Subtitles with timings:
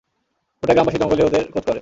[0.63, 1.79] গোটা গ্রামবাসী জঙ্গলে ওদের খোঁজ করে।